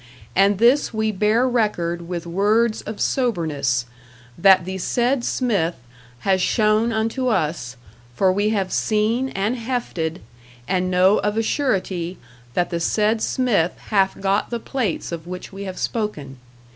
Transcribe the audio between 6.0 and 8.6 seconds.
has shewn unto us, for we